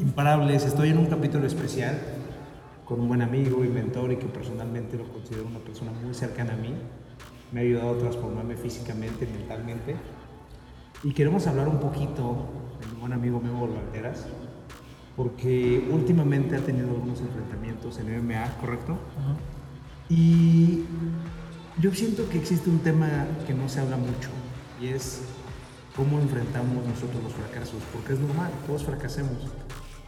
Imparables, 0.00 0.64
estoy 0.64 0.88
en 0.88 0.96
un 0.96 1.06
capítulo 1.06 1.46
especial 1.46 1.98
con 2.86 3.00
un 3.00 3.08
buen 3.08 3.20
amigo 3.20 3.62
y 3.66 3.68
mentor 3.68 4.10
y 4.12 4.16
que 4.16 4.24
personalmente 4.24 4.96
lo 4.96 5.04
considero 5.04 5.46
una 5.46 5.58
persona 5.58 5.92
muy 5.92 6.14
cercana 6.14 6.54
a 6.54 6.56
mí. 6.56 6.74
Me 7.52 7.60
ha 7.60 7.62
ayudado 7.64 7.96
a 7.96 7.98
transformarme 7.98 8.56
físicamente, 8.56 9.26
mentalmente. 9.26 9.96
Y 11.02 11.12
queremos 11.12 11.46
hablar 11.46 11.68
un 11.68 11.80
poquito 11.80 12.48
de 12.80 12.86
mi 12.86 12.98
buen 12.98 13.12
amigo 13.12 13.40
Memo 13.40 13.68
Valderas, 13.68 14.24
porque 15.16 15.86
últimamente 15.92 16.56
ha 16.56 16.60
tenido 16.60 16.88
algunos 16.88 17.20
enfrentamientos 17.20 17.98
en 17.98 18.26
MMA, 18.26 18.56
¿correcto? 18.58 18.96
Y 20.08 20.84
yo 21.78 21.92
siento 21.92 22.26
que 22.30 22.38
existe 22.38 22.70
un 22.70 22.78
tema 22.78 23.26
que 23.46 23.52
no 23.52 23.68
se 23.68 23.80
habla 23.80 23.98
mucho 23.98 24.30
y 24.80 24.88
es 24.88 25.20
cómo 25.94 26.18
enfrentamos 26.18 26.86
nosotros 26.86 27.22
los 27.22 27.34
fracasos, 27.34 27.82
porque 27.92 28.14
es 28.14 28.18
normal, 28.18 28.50
todos 28.66 28.84
fracasemos, 28.84 29.36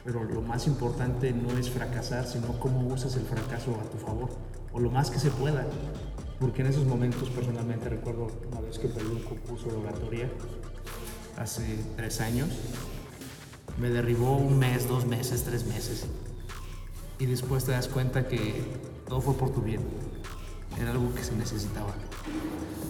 pero 0.05 0.25
lo 0.25 0.43
más 0.43 0.67
importante 0.67 1.33
no 1.33 1.57
es 1.59 1.71
fracasar, 1.71 2.27
sino 2.27 2.59
cómo 2.59 2.87
usas 2.93 3.17
el 3.17 3.25
fracaso 3.25 3.79
a 3.81 3.91
tu 3.91 3.99
favor, 3.99 4.31
o 4.73 4.81
lo 4.81 4.91
más 4.91 5.11
que 5.11 5.19
se 5.19 5.31
pueda, 5.31 5.67
porque 6.41 6.63
en 6.63 6.69
esos 6.69 6.85
momentos 6.87 7.29
personalmente 7.31 7.89
recuerdo 7.89 8.29
una 8.51 8.61
vez 8.61 8.79
que 8.79 8.89
perdí 8.89 9.11
un 9.11 9.23
concurso 9.23 9.69
de 9.69 9.77
oratoria 9.77 10.31
hace 11.39 11.79
tres 11.97 12.21
años, 12.21 12.49
me 13.79 13.91
derribó 13.91 14.37
un 14.37 14.59
mes, 14.59 14.89
dos 14.89 15.07
meses, 15.07 15.45
tres 15.45 15.65
meses, 15.67 16.07
y 17.19 17.27
después 17.27 17.65
te 17.65 17.73
das 17.73 17.89
cuenta 17.89 18.27
que 18.27 18.55
todo 19.09 19.21
fue 19.21 19.35
por 19.35 19.51
tu 19.51 19.61
bien, 19.61 19.81
era 20.81 20.91
algo 20.91 21.15
que 21.15 21.23
se 21.23 21.35
necesitaba. 21.37 21.95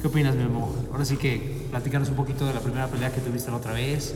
¿Qué 0.00 0.08
opinas, 0.08 0.34
Memo? 0.34 0.74
Ahora 0.91 1.05
sí 1.05 1.16
que 1.16 1.66
platícanos 1.70 2.08
un 2.08 2.16
poquito 2.16 2.47
de 2.47 2.55
la 2.55 2.60
primera 2.60 2.88
pelea 2.88 3.12
que 3.12 3.20
tuviste 3.20 3.50
la 3.50 3.58
otra 3.58 3.72
vez, 3.72 4.14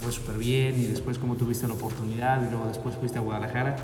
fue 0.00 0.12
súper 0.12 0.36
bien, 0.36 0.80
y 0.80 0.86
después 0.86 1.18
cómo 1.18 1.36
tuviste 1.36 1.68
la 1.68 1.74
oportunidad, 1.74 2.46
y 2.46 2.50
luego 2.50 2.66
después 2.66 2.94
fuiste 2.96 3.18
a 3.18 3.20
Guadalajara. 3.20 3.76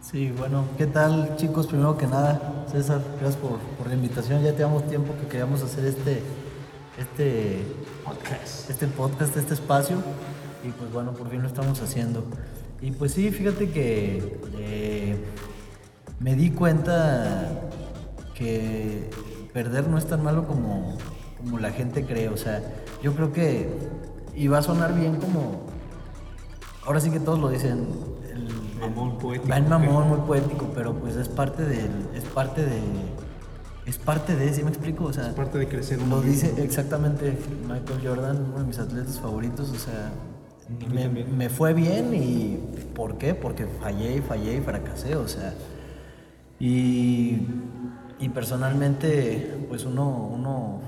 Sí, 0.00 0.32
bueno, 0.36 0.64
¿qué 0.76 0.86
tal 0.86 1.36
chicos? 1.36 1.66
Primero 1.66 1.96
que 1.96 2.06
nada, 2.06 2.64
César, 2.70 3.02
gracias 3.20 3.36
por, 3.36 3.58
por 3.78 3.86
la 3.86 3.94
invitación. 3.94 4.42
Ya 4.42 4.50
teníamos 4.50 4.88
tiempo 4.88 5.14
que 5.20 5.28
queríamos 5.28 5.62
hacer 5.62 5.84
este, 5.84 6.22
este 6.98 7.62
Podcast. 8.04 8.68
este 8.68 8.86
podcast, 8.88 9.36
este 9.36 9.54
espacio, 9.54 9.98
y 10.64 10.70
pues 10.70 10.92
bueno, 10.92 11.12
por 11.12 11.30
fin 11.30 11.40
lo 11.42 11.48
estamos 11.48 11.80
haciendo. 11.80 12.24
Y 12.80 12.90
pues 12.90 13.12
sí, 13.12 13.30
fíjate 13.30 13.70
que 13.70 14.40
eh, 14.58 15.16
me 16.18 16.34
di 16.34 16.50
cuenta 16.50 17.70
que 18.34 19.08
perder 19.52 19.86
no 19.88 19.98
es 19.98 20.06
tan 20.06 20.24
malo 20.24 20.48
como, 20.48 20.96
como 21.38 21.58
la 21.60 21.70
gente 21.70 22.04
cree. 22.04 22.28
O 22.28 22.36
sea, 22.36 22.60
yo 23.02 23.14
creo 23.14 23.32
que, 23.32 23.68
y 24.34 24.48
va 24.48 24.58
a 24.58 24.62
sonar 24.62 24.94
bien 24.94 25.16
como, 25.16 25.66
ahora 26.86 27.00
sí 27.00 27.10
que 27.10 27.20
todos 27.20 27.38
lo 27.38 27.48
dicen, 27.48 27.86
el, 28.30 28.48
Mamón 28.80 29.18
poético. 29.18 29.48
Va 29.48 29.58
en 29.58 29.68
mamón, 29.68 30.08
muy 30.08 30.18
poético, 30.20 30.70
pero 30.74 30.94
pues 30.94 31.14
es 31.14 31.28
parte 31.28 31.64
del, 31.64 32.08
es 32.14 32.24
parte 32.24 32.64
de, 32.64 32.80
es 33.86 33.96
parte 33.98 34.34
de, 34.34 34.52
¿sí 34.52 34.64
me 34.64 34.70
explico? 34.70 35.04
O 35.04 35.12
sea, 35.12 35.28
Es 35.28 35.34
parte 35.34 35.58
de 35.58 35.68
crecer 35.68 36.00
un 36.00 36.10
lo 36.10 36.20
dice 36.20 36.52
exactamente 36.58 37.38
Michael 37.68 38.00
Jordan, 38.04 38.44
uno 38.48 38.58
de 38.58 38.64
mis 38.64 38.78
atletas 38.78 39.20
favoritos, 39.20 39.70
o 39.70 39.76
sea, 39.76 40.10
me, 40.92 41.08
me 41.08 41.48
fue 41.48 41.74
bien 41.74 42.12
y 42.14 42.58
¿por 42.94 43.18
qué? 43.18 43.34
Porque 43.34 43.66
fallé 43.66 44.16
y 44.16 44.20
fallé 44.20 44.56
y 44.56 44.60
fracasé, 44.60 45.14
o 45.14 45.28
sea, 45.28 45.54
y, 46.58 47.46
y 48.18 48.28
personalmente, 48.28 49.66
pues 49.68 49.84
uno, 49.84 50.08
uno 50.32 50.80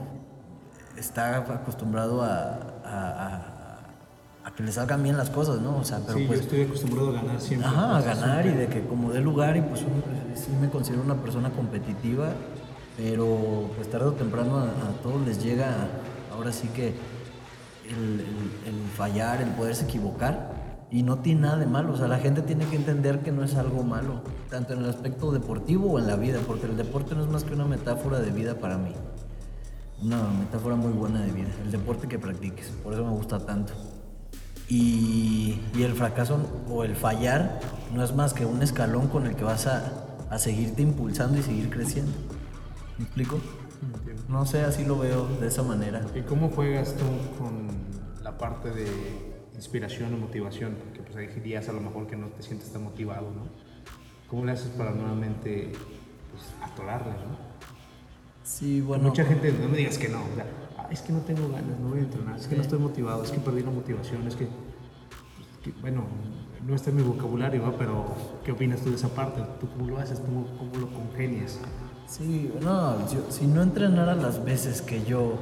está 0.97 1.39
acostumbrado 1.39 2.23
a, 2.23 2.74
a- 2.85 3.27
a- 3.27 4.49
a 4.49 4.55
que 4.55 4.63
le 4.63 4.71
salgan 4.73 5.03
bien 5.03 5.17
las 5.17 5.31
cosas, 5.31 5.61
¿no? 5.61 5.79
O 5.79 5.85
sea, 5.85 6.01
pero 6.07 6.19
sí, 6.19 6.25
pues... 6.27 6.41
yo 6.41 6.45
estoy 6.45 6.63
acostumbrado 6.63 7.09
a 7.11 7.13
ganar 7.13 7.41
siempre. 7.41 7.67
Ajá, 7.69 7.97
a 7.97 8.03
ganar 8.03 8.47
y 8.47 8.51
de 8.51 8.67
que 8.69 8.83
como 8.87 9.11
dé 9.11 9.21
lugar 9.21 9.57
y 9.57 9.63
pues 9.63 9.81
uno 9.83 10.03
sí 10.35 10.49
me 10.61 10.69
considero 10.69 11.03
una 11.03 11.15
persona 11.17 11.51
competitiva, 11.51 12.29
pero 12.97 13.71
pues 13.77 13.91
tarde 13.91 14.07
o 14.07 14.13
temprano 14.13 14.59
a, 14.59 14.65
a 14.65 15.03
todos 15.03 15.27
les 15.27 15.43
llega 15.43 15.69
ahora 16.33 16.53
sí 16.53 16.69
que 16.69 16.89
el, 17.89 18.21
el- 18.21 18.75
el 18.75 18.89
fallar, 18.97 19.41
el 19.43 19.49
poderse 19.51 19.85
equivocar 19.85 20.53
y 20.91 21.03
no 21.03 21.19
tiene 21.19 21.41
nada 21.43 21.57
de 21.57 21.67
malo, 21.67 21.93
o 21.95 21.97
sea, 21.97 22.07
la 22.07 22.19
gente 22.19 22.43
tiene 22.43 22.67
que 22.67 22.77
entender 22.77 23.21
que 23.21 23.33
no 23.33 23.43
es 23.43 23.57
algo 23.57 23.83
malo, 23.83 24.23
tanto 24.51 24.75
en 24.75 24.81
el 24.81 24.91
aspecto 24.91 25.33
deportivo 25.33 25.91
o 25.93 25.99
en 25.99 26.07
la 26.07 26.15
vida, 26.17 26.39
porque 26.47 26.67
el 26.67 26.77
deporte 26.77 27.15
no 27.17 27.23
es 27.25 27.29
más 27.31 27.43
que 27.45 27.55
una 27.55 27.65
metáfora 27.65 28.21
de 28.21 28.31
vida 28.31 28.55
para 28.59 28.79
mí, 28.79 28.93
una 30.03 30.23
metáfora 30.29 30.77
muy 30.77 30.93
buena 30.93 31.23
de 31.23 31.33
vida, 31.33 31.49
el 31.65 31.71
deporte 31.71 32.09
que 32.09 32.19
practiques, 32.19 32.69
por 32.83 32.93
eso 32.93 33.05
me 33.05 33.13
gusta 33.13 33.45
tanto. 33.45 33.73
Y, 34.69 35.61
y 35.75 35.83
el 35.83 35.93
fracaso 35.93 36.39
o 36.71 36.85
el 36.85 36.97
fallar 36.97 37.61
no 37.93 38.03
es 38.03 38.15
más 38.15 38.33
que 38.33 38.47
un 38.47 38.63
escalón 38.63 39.09
con 39.09 39.27
el 39.27 39.37
que 39.37 39.45
vas 39.45 39.67
a, 39.67 40.07
a 40.31 40.39
seguirte 40.39 40.83
impulsando 40.83 41.39
y 41.39 41.43
seguir 41.43 41.71
creciendo. 41.71 42.13
¿Me 42.99 43.05
explico? 43.05 43.39
No 44.29 44.47
sé, 44.47 44.63
así 44.63 44.85
lo 44.85 44.99
veo 44.99 45.27
de 45.41 45.49
esa 45.49 45.63
manera. 45.63 46.05
¿Y 46.15 46.23
cómo 46.23 46.49
juegas 46.49 46.95
tú 46.97 47.05
con 47.39 47.69
la 48.23 48.39
parte 48.39 48.71
de 48.71 48.87
inspiración 49.55 50.15
o 50.15 50.17
motivación? 50.17 50.77
Porque 50.83 51.03
pues 51.03 51.17
hay 51.17 51.41
días 51.41 51.69
a 51.69 51.73
lo 51.73 51.81
mejor 51.81 52.07
que 52.07 52.17
no 52.17 52.29
te 52.29 52.43
sientes 52.43 52.73
tan 52.73 52.83
motivado, 52.83 53.31
¿no? 53.31 53.43
¿Cómo 54.29 54.47
le 54.47 54.53
haces 54.53 54.69
para 54.71 54.93
nuevamente 54.93 55.73
pues, 56.31 56.43
atorarle, 56.63 57.13
no? 57.13 57.54
Sí, 58.45 58.81
bueno. 58.83 59.05
Mucha 59.05 59.25
gente, 59.25 59.53
no 59.61 59.69
me 59.69 59.77
digas 59.79 59.97
que 59.99 60.09
no, 60.09 60.19
o 60.19 60.35
sea, 60.35 60.47
"Ah, 60.79 60.89
es 60.91 61.01
que 61.01 61.13
no 61.13 61.21
tengo 61.21 61.49
ganas, 61.49 61.79
no 61.81 61.89
voy 61.89 61.99
a 62.01 62.03
entrenar, 62.03 62.39
es 62.39 62.47
que 62.47 62.57
no 62.57 62.63
estoy 62.63 62.79
motivado, 62.79 63.25
es 63.25 63.31
que 63.31 63.39
perdí 63.41 63.63
la 63.63 63.71
motivación, 63.71 64.27
es 64.29 64.37
que, 64.37 64.49
que, 65.65 65.73
bueno, 65.81 66.05
no 66.67 66.75
está 66.75 66.91
en 66.91 66.97
mi 66.97 67.03
vocabulario, 67.03 67.63
¿va? 67.63 67.73
pero 67.79 68.05
¿qué 68.45 68.53
opinas 68.53 68.81
tú 68.81 68.91
de 68.91 68.97
esa 68.97 69.09
parte? 69.09 69.41
¿Tú 69.61 69.69
cómo 69.71 69.89
lo 69.89 69.99
haces? 69.99 70.21
¿Cómo, 70.21 70.47
cómo 70.59 70.77
lo 70.79 70.89
congenias? 70.91 71.59
Sí, 72.07 72.53
no, 72.61 72.99
yo- 73.11 73.25
si 73.31 73.47
no 73.47 73.63
entrenara 73.63 74.15
las 74.15 74.45
veces 74.45 74.83
que 74.83 75.03
yo 75.05 75.39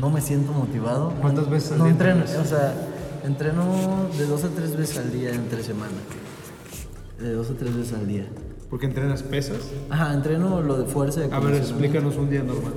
no 0.00 0.08
me 0.10 0.20
siento 0.22 0.52
motivado. 0.52 1.10
no- 1.10 1.20
¿Cuántas 1.20 1.48
veces 1.50 1.72
al 1.72 1.78
No 1.78 1.84
día 1.84 1.92
entreno, 1.92 2.20
entrenas? 2.22 2.46
o 2.46 2.48
sea, 2.48 2.74
entreno 3.22 4.08
de 4.16 4.26
dos 4.26 4.44
a 4.44 4.48
tres 4.48 4.74
veces 4.76 4.96
al 4.98 5.12
día 5.12 5.30
entre 5.34 5.62
semana. 5.62 5.92
De 7.20 7.32
dos 7.32 7.50
a 7.50 7.54
tres 7.54 7.76
veces 7.76 7.92
al 7.92 8.06
día. 8.08 8.26
Porque 8.74 8.86
entrenas 8.86 9.22
pesas. 9.22 9.58
Ajá, 9.88 10.12
entreno 10.14 10.60
lo 10.60 10.76
de 10.76 10.84
fuerza. 10.86 11.20
de 11.20 11.26
A 11.26 11.38
ver, 11.38 11.42
condicionamiento. 11.52 11.84
explícanos 11.84 12.16
un 12.16 12.28
día 12.28 12.42
normal. 12.42 12.72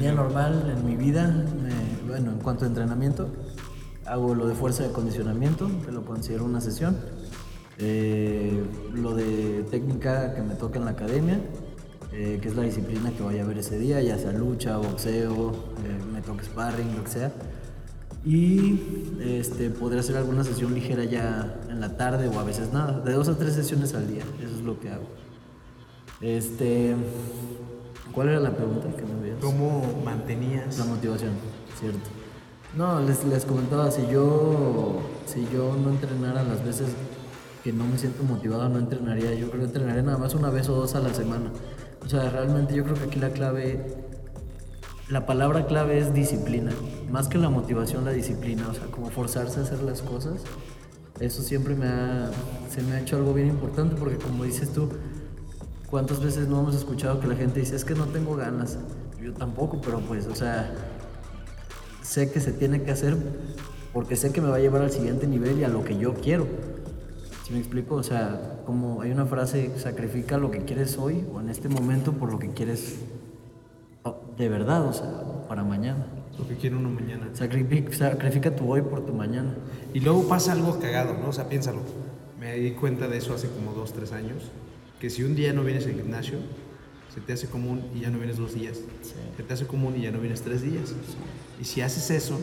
Día 0.00 0.12
normal 0.14 0.74
en 0.74 0.86
mi 0.86 0.96
vida, 0.96 1.26
me- 1.62 2.08
bueno, 2.08 2.30
en 2.32 2.38
cuanto 2.38 2.64
a 2.64 2.68
entrenamiento, 2.68 3.28
hago 4.06 4.34
lo 4.34 4.46
de 4.46 4.54
fuerza 4.54 4.84
de 4.84 4.88
acondicionamiento, 4.88 5.70
que 5.84 5.92
lo 5.92 6.02
considero 6.06 6.46
una 6.46 6.62
sesión. 6.62 6.96
Eh, 7.76 8.58
lo 8.94 9.14
de 9.14 9.66
técnica 9.70 10.32
que 10.34 10.40
me 10.40 10.54
toca 10.54 10.78
en 10.78 10.86
la 10.86 10.92
academia, 10.92 11.38
eh, 12.10 12.38
que 12.40 12.48
es 12.48 12.56
la 12.56 12.62
disciplina 12.62 13.10
que 13.10 13.22
vaya 13.22 13.42
a 13.44 13.46
ver 13.46 13.58
ese 13.58 13.78
día, 13.78 14.00
ya 14.00 14.16
sea 14.16 14.32
lucha, 14.32 14.78
boxeo, 14.78 15.50
eh, 15.50 15.98
me 16.10 16.22
toca 16.22 16.42
sparring, 16.42 16.96
lo 16.96 17.04
que 17.04 17.10
sea. 17.10 17.32
Y 18.24 18.80
este, 19.20 19.70
podré 19.70 20.00
hacer 20.00 20.16
alguna 20.16 20.44
sesión 20.44 20.74
ligera 20.74 21.04
ya 21.04 21.60
en 21.68 21.80
la 21.80 21.96
tarde 21.96 22.28
o 22.28 22.38
a 22.38 22.44
veces 22.44 22.72
nada, 22.72 23.00
de 23.00 23.12
dos 23.12 23.28
a 23.28 23.38
tres 23.38 23.54
sesiones 23.54 23.94
al 23.94 24.08
día, 24.08 24.22
eso 24.42 24.54
es 24.56 24.62
lo 24.62 24.78
que 24.80 24.90
hago. 24.90 25.06
Este, 26.20 26.94
¿Cuál 28.12 28.30
era 28.30 28.40
la 28.40 28.50
pregunta 28.50 28.88
que 28.96 29.02
me 29.04 29.14
habías? 29.20 29.38
¿Cómo 29.40 30.02
mantenías? 30.04 30.78
La 30.78 30.84
motivación, 30.84 31.30
cierto. 31.78 32.10
No, 32.76 33.00
les, 33.00 33.24
les 33.24 33.44
comentaba, 33.44 33.90
si 33.90 34.06
yo, 34.08 34.98
si 35.26 35.46
yo 35.52 35.76
no 35.76 35.90
entrenara 35.90 36.42
las 36.42 36.64
veces 36.64 36.88
que 37.62 37.72
no 37.72 37.84
me 37.84 37.98
siento 37.98 38.24
motivado, 38.24 38.68
no 38.68 38.78
entrenaría. 38.78 39.34
Yo 39.34 39.50
creo 39.50 39.60
que 39.60 39.66
entrenaría 39.66 40.02
nada 40.02 40.18
más 40.18 40.34
una 40.34 40.50
vez 40.50 40.68
o 40.68 40.74
dos 40.74 40.94
a 40.94 41.00
la 41.00 41.14
semana. 41.14 41.50
O 42.04 42.08
sea, 42.08 42.28
realmente 42.30 42.74
yo 42.74 42.84
creo 42.84 42.96
que 42.96 43.04
aquí 43.04 43.18
la 43.20 43.30
clave, 43.30 43.96
la 45.08 45.26
palabra 45.26 45.66
clave 45.66 45.98
es 45.98 46.12
disciplina. 46.12 46.72
Más 47.10 47.28
que 47.28 47.38
la 47.38 47.48
motivación, 47.48 48.04
la 48.04 48.12
disciplina. 48.12 48.68
O 48.68 48.74
sea, 48.74 48.86
como 48.86 49.10
forzarse 49.10 49.60
a 49.60 49.62
hacer 49.62 49.82
las 49.82 50.02
cosas. 50.02 50.42
Eso 51.20 51.42
siempre 51.42 51.74
me 51.74 51.86
ha, 51.86 52.30
se 52.70 52.82
me 52.82 52.92
ha 52.92 53.00
hecho 53.00 53.16
algo 53.16 53.34
bien 53.34 53.48
importante 53.48 53.96
porque 53.96 54.18
como 54.18 54.44
dices 54.44 54.72
tú, 54.72 54.88
¿Cuántas 55.90 56.22
veces 56.22 56.48
no 56.48 56.60
hemos 56.60 56.74
escuchado 56.74 57.18
que 57.18 57.26
la 57.26 57.34
gente 57.34 57.60
dice, 57.60 57.74
es 57.74 57.86
que 57.86 57.94
no 57.94 58.04
tengo 58.04 58.36
ganas? 58.36 58.76
Yo 59.22 59.32
tampoco, 59.32 59.80
pero 59.80 60.00
pues, 60.00 60.26
o 60.26 60.34
sea, 60.34 60.70
sé 62.02 62.30
que 62.30 62.40
se 62.40 62.52
tiene 62.52 62.82
que 62.82 62.90
hacer 62.90 63.16
porque 63.94 64.14
sé 64.14 64.30
que 64.30 64.42
me 64.42 64.50
va 64.50 64.56
a 64.56 64.58
llevar 64.58 64.82
al 64.82 64.90
siguiente 64.90 65.26
nivel 65.26 65.58
y 65.58 65.64
a 65.64 65.68
lo 65.68 65.84
que 65.84 65.96
yo 65.96 66.12
quiero. 66.12 66.46
¿Sí 67.46 67.54
me 67.54 67.60
explico? 67.60 67.94
O 67.94 68.02
sea, 68.02 68.60
como 68.66 69.00
hay 69.00 69.12
una 69.12 69.24
frase, 69.24 69.78
sacrifica 69.78 70.36
lo 70.36 70.50
que 70.50 70.66
quieres 70.66 70.98
hoy 70.98 71.26
o 71.32 71.40
en 71.40 71.48
este 71.48 71.70
momento 71.70 72.12
por 72.12 72.30
lo 72.30 72.38
que 72.38 72.50
quieres 72.50 72.96
oh, 74.02 74.14
de 74.36 74.46
verdad, 74.50 74.84
o 74.84 74.92
sea, 74.92 75.46
para 75.48 75.64
mañana. 75.64 76.04
Lo 76.38 76.46
que 76.46 76.56
quiere 76.56 76.76
uno 76.76 76.88
mañana. 76.90 77.28
Sacrifica, 77.34 77.92
sacrifica 77.96 78.54
tu 78.54 78.70
hoy 78.70 78.82
por 78.82 79.04
tu 79.04 79.12
mañana. 79.12 79.54
Y 79.92 80.00
luego 80.00 80.28
pasa 80.28 80.52
algo 80.52 80.78
cagado, 80.78 81.14
¿no? 81.14 81.30
O 81.30 81.32
sea, 81.32 81.48
piénsalo. 81.48 81.80
Me 82.38 82.54
di 82.54 82.70
cuenta 82.72 83.08
de 83.08 83.18
eso 83.18 83.34
hace 83.34 83.48
como 83.48 83.72
dos, 83.72 83.92
tres 83.92 84.12
años. 84.12 84.44
Que 85.00 85.10
si 85.10 85.24
un 85.24 85.34
día 85.34 85.52
no 85.52 85.64
vienes 85.64 85.86
al 85.86 85.94
gimnasio, 85.94 86.38
se 87.12 87.20
te 87.20 87.32
hace 87.32 87.48
común 87.48 87.82
y 87.94 88.00
ya 88.00 88.10
no 88.10 88.18
vienes 88.18 88.36
dos 88.36 88.54
días. 88.54 88.78
Se 89.36 89.42
te 89.42 89.52
hace 89.54 89.66
común 89.66 89.94
y 89.96 90.02
ya 90.02 90.12
no 90.12 90.20
vienes 90.20 90.42
tres 90.42 90.62
días. 90.62 90.94
Y 91.60 91.64
si 91.64 91.80
haces 91.80 92.10
eso, 92.10 92.38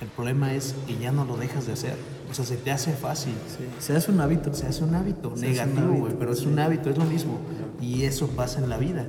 El 0.00 0.08
problema 0.08 0.54
es 0.54 0.74
que 0.86 0.96
ya 0.96 1.12
no 1.12 1.26
lo 1.26 1.36
dejas 1.36 1.66
de 1.66 1.74
hacer. 1.74 1.94
O 2.30 2.32
sea, 2.32 2.46
se 2.46 2.56
te 2.56 2.70
hace 2.70 2.92
fácil. 2.92 3.34
Se 3.80 3.94
hace 3.94 4.10
un 4.10 4.20
hábito. 4.20 4.54
Se 4.54 4.66
hace 4.66 4.82
un 4.82 4.94
hábito 4.94 5.36
Se 5.36 5.46
negativo, 5.46 5.92
güey, 5.92 6.14
pero 6.18 6.32
es 6.32 6.46
un 6.46 6.58
hábito, 6.58 6.88
es 6.88 6.96
lo 6.96 7.04
mismo. 7.04 7.38
Y 7.82 8.04
eso 8.04 8.28
pasa 8.28 8.60
en 8.60 8.70
la 8.70 8.78
vida. 8.78 9.06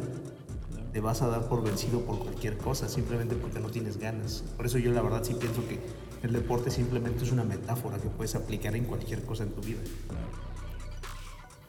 Te 0.93 0.99
vas 0.99 1.21
a 1.21 1.27
dar 1.27 1.47
por 1.47 1.63
vencido 1.63 2.01
por 2.01 2.19
cualquier 2.19 2.57
cosa, 2.57 2.89
simplemente 2.89 3.35
porque 3.35 3.59
no 3.59 3.69
tienes 3.69 3.97
ganas. 3.97 4.43
Por 4.57 4.65
eso 4.65 4.77
yo 4.77 4.91
la 4.91 5.01
verdad 5.01 5.23
sí 5.23 5.33
pienso 5.33 5.61
que 5.67 5.79
el 6.23 6.33
deporte 6.33 6.69
simplemente 6.69 7.23
es 7.23 7.31
una 7.31 7.43
metáfora 7.43 7.97
que 7.97 8.09
puedes 8.09 8.35
aplicar 8.35 8.75
en 8.75 8.85
cualquier 8.85 9.23
cosa 9.23 9.43
en 9.43 9.51
tu 9.51 9.61
vida. 9.61 9.79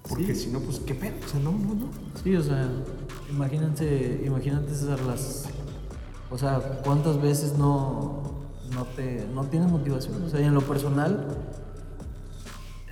Porque 0.09 0.35
si 0.35 0.51
no, 0.51 0.61
pues 0.61 0.81
qué 0.81 0.95
pedo. 0.95 1.15
O 1.25 1.29
sea, 1.29 1.41
no, 1.41 1.53
no, 1.53 1.75
no. 1.75 1.91
Sí, 2.23 2.35
o 2.35 2.43
sea, 2.43 2.69
imagínense, 3.31 4.23
imagínate 4.25 4.75
César, 4.75 5.01
las... 5.03 5.49
O 6.31 6.37
sea, 6.37 6.81
¿cuántas 6.85 7.21
veces 7.21 7.57
no, 7.57 8.23
no, 8.75 8.85
te, 8.97 9.27
no 9.33 9.45
tienes 9.45 9.71
motivación? 9.71 10.23
O 10.25 10.29
sea, 10.29 10.41
y 10.41 10.45
en 10.45 10.55
lo 10.55 10.63
personal, 10.63 11.29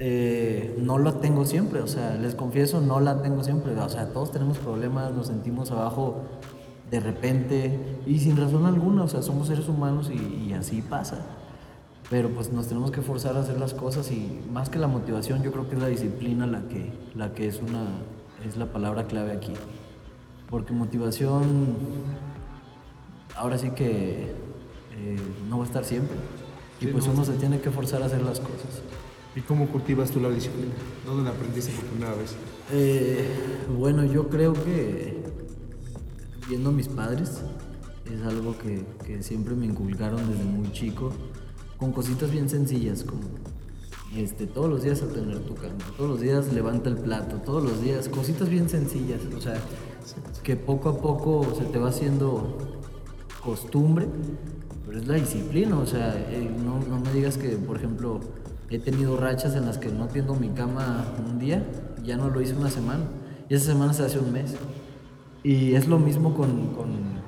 eh, 0.02 0.75
no 0.81 0.99
la 0.99 1.12
tengo 1.20 1.44
siempre, 1.44 1.82
o 1.82 1.87
sea, 1.87 2.14
les 2.14 2.35
confieso, 2.35 2.81
no 2.81 3.00
la 3.00 3.20
tengo 3.20 3.44
siempre. 3.44 3.79
O 3.79 3.88
sea, 3.91 4.06
todos 4.06 4.32
tenemos 4.32 4.56
problemas, 4.56 5.12
nos 5.12 5.26
sentimos 5.26 5.70
abajo 5.70 6.23
de 6.91 7.00
repente 7.00 7.79
y 8.06 8.19
sin 8.19 8.38
razón 8.38 8.64
alguna, 8.64 9.05
o 9.05 9.08
sea, 9.08 9.20
somos 9.20 9.49
seres 9.49 9.69
humanos 9.69 10.11
y, 10.11 10.49
y 10.49 10.55
así 10.55 10.81
pasa. 10.81 11.26
Pero 12.08 12.31
pues 12.31 12.50
nos 12.50 12.67
tenemos 12.67 12.91
que 12.91 13.02
forzar 13.02 13.37
a 13.37 13.41
hacer 13.41 13.61
las 13.61 13.75
cosas 13.75 14.11
y 14.11 14.41
más 14.50 14.70
que 14.70 14.79
la 14.79 14.88
motivación, 14.88 15.43
yo 15.43 15.52
creo 15.52 15.69
que 15.69 15.76
es 15.76 15.82
la 15.82 15.88
disciplina 15.88 16.47
la 16.47 16.62
que, 16.62 16.91
la 17.14 17.35
que 17.35 17.47
es, 17.47 17.61
una, 17.61 17.85
es 18.49 18.56
la 18.56 18.73
palabra 18.73 19.05
clave 19.05 19.32
aquí. 19.32 19.52
Porque 20.49 20.73
motivación, 20.73 21.76
ahora 23.37 23.58
sí 23.58 23.70
que 23.73 24.32
eh, 24.97 25.17
no 25.50 25.58
va 25.58 25.64
a 25.64 25.67
estar 25.67 25.85
siempre. 25.85 26.17
Y 26.81 26.87
pues 26.87 27.06
no. 27.06 27.12
uno 27.12 27.25
se 27.26 27.35
tiene 27.35 27.61
que 27.61 27.70
forzar 27.70 28.02
a 28.02 28.06
hacer 28.06 28.23
las 28.23 28.41
cosas. 28.41 28.82
¿Y 29.36 29.40
cómo 29.42 29.68
cultivas 29.68 30.10
tú 30.10 30.20
la 30.20 30.28
disciplina? 30.28 30.72
¿Dónde 31.06 31.24
la 31.24 31.30
aprendiste 31.30 31.72
por 31.72 31.84
primera 31.84 32.14
vez? 32.14 32.34
Eh, 32.72 33.28
bueno, 33.78 34.04
yo 34.04 34.28
creo 34.28 34.52
que 34.52 35.22
viendo 36.48 36.70
a 36.70 36.72
mis 36.72 36.88
padres 36.88 37.42
es 38.12 38.22
algo 38.26 38.58
que, 38.58 38.84
que 39.06 39.22
siempre 39.22 39.54
me 39.54 39.66
inculcaron 39.66 40.28
desde 40.28 40.44
muy 40.44 40.72
chico, 40.72 41.12
con 41.76 41.92
cositas 41.92 42.30
bien 42.30 42.48
sencillas 42.48 43.04
como 43.04 43.22
este, 44.16 44.48
todos 44.48 44.68
los 44.68 44.82
días 44.82 45.02
atender 45.02 45.38
tu 45.40 45.54
cama, 45.54 45.76
todos 45.96 46.10
los 46.10 46.20
días 46.20 46.52
levanta 46.52 46.90
el 46.90 46.96
plato, 46.96 47.36
todos 47.36 47.62
los 47.62 47.80
días, 47.80 48.08
cositas 48.08 48.48
bien 48.48 48.68
sencillas, 48.68 49.20
o 49.36 49.40
sea, 49.40 49.54
que 50.42 50.56
poco 50.56 50.88
a 50.88 50.98
poco 50.98 51.46
se 51.56 51.64
te 51.64 51.78
va 51.78 51.90
haciendo 51.90 52.58
costumbre, 53.44 54.08
pero 54.84 54.98
es 54.98 55.06
la 55.06 55.14
disciplina, 55.14 55.78
o 55.78 55.86
sea, 55.86 56.18
eh, 56.28 56.50
no, 56.64 56.80
no 56.80 56.98
me 56.98 57.12
digas 57.12 57.38
que, 57.38 57.50
por 57.50 57.76
ejemplo, 57.76 58.18
he 58.70 58.78
tenido 58.78 59.17
rachas 59.17 59.56
en 59.56 59.67
las 59.67 59.78
que 59.78 59.90
no 59.90 60.06
tiendo 60.06 60.34
mi 60.34 60.49
cama 60.50 61.05
un 61.28 61.38
día, 61.38 61.64
ya 62.05 62.17
no 62.17 62.31
lo 62.31 62.40
hice 62.40 62.55
una 62.55 62.70
semana, 62.70 63.05
y 63.49 63.55
esa 63.55 63.67
semana 63.67 63.93
se 63.93 64.05
hace 64.05 64.19
un 64.19 64.32
mes. 64.32 64.55
Y 65.43 65.75
es 65.75 65.88
lo 65.88 65.99
mismo 65.99 66.34
con, 66.34 66.75
con 66.75 67.20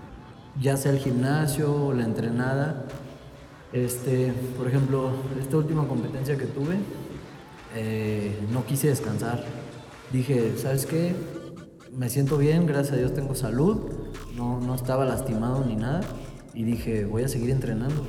ya 0.61 0.77
sea 0.77 0.93
el 0.93 0.99
gimnasio 0.99 1.93
la 1.93 2.05
entrenada. 2.05 2.85
Este, 3.73 4.33
por 4.57 4.69
ejemplo, 4.69 5.11
esta 5.41 5.57
última 5.57 5.89
competencia 5.89 6.37
que 6.37 6.47
tuve, 6.47 6.77
eh, 7.75 8.39
no 8.53 8.65
quise 8.65 8.89
descansar. 8.89 9.43
Dije, 10.13 10.55
¿sabes 10.59 10.87
qué? 10.87 11.15
Me 11.91 12.09
siento 12.09 12.39
bien, 12.39 12.67
gracias 12.67 12.95
a 12.95 12.97
Dios 12.97 13.15
tengo 13.15 13.35
salud, 13.35 13.81
no, 14.37 14.61
no 14.61 14.75
estaba 14.75 15.05
lastimado 15.05 15.65
ni 15.65 15.77
nada. 15.77 16.03
Y 16.55 16.65
dije, 16.65 17.07
voy 17.07 17.25
a 17.25 17.29
seguir 17.29 17.51
entrenando, 17.51 18.07